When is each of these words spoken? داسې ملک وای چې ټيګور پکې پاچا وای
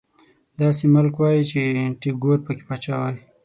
داسې 0.61 0.83
ملک 0.93 1.15
وای 1.17 1.39
چې 1.51 1.61
ټيګور 2.01 2.37
پکې 2.45 2.63
پاچا 2.67 2.95
وای 3.01 3.17